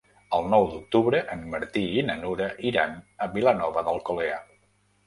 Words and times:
El 0.35 0.47
nou 0.53 0.63
d'octubre 0.71 1.19
en 1.35 1.45
Martí 1.51 1.83
i 1.99 2.07
na 2.09 2.17
Nura 2.25 2.51
iran 2.73 2.99
a 3.27 3.33
Vilanova 3.39 3.87
d'Alcolea. 3.91 4.43